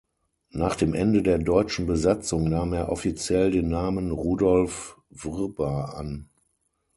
Nach 0.49 0.75
dem 0.75 0.95
Ende 0.95 1.21
der 1.21 1.37
deutschen 1.37 1.85
Besatzung 1.85 2.49
nahm 2.49 2.73
er 2.73 2.89
offiziell 2.89 3.51
den 3.51 3.69
Namen 3.69 4.09
Rudolf 4.09 4.97
Vrba 5.11 5.91
an. 5.95 6.27